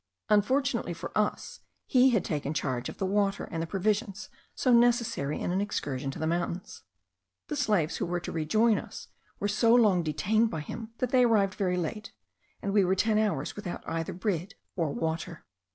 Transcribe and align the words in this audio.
Unfortunately 0.29 0.93
for 0.95 1.15
us, 1.15 1.59
he 1.85 2.09
had 2.09 2.25
taken 2.25 2.55
charge 2.55 2.89
of 2.89 2.97
the 2.97 3.05
water 3.05 3.43
and 3.51 3.61
the 3.61 3.67
provision 3.67 4.15
so 4.55 4.73
necessary 4.73 5.39
in 5.39 5.51
an 5.51 5.61
excursion 5.61 6.09
to 6.09 6.17
the 6.17 6.25
mountains. 6.25 6.81
The 7.49 7.55
slaves, 7.55 7.97
who 7.97 8.07
were 8.07 8.19
to 8.21 8.31
rejoin 8.31 8.79
us, 8.79 9.09
were 9.39 9.47
so 9.47 9.75
long 9.75 10.01
detained 10.01 10.49
by 10.49 10.61
him, 10.61 10.89
that 10.97 11.11
they 11.11 11.23
arrived 11.23 11.53
very 11.53 11.77
late, 11.77 12.13
and 12.63 12.73
we 12.73 12.83
were 12.83 12.95
ten 12.95 13.19
hours 13.19 13.55
without 13.55 13.87
either 13.87 14.11
bread 14.13 14.55
or 14.75 14.91
water. 14.91 15.45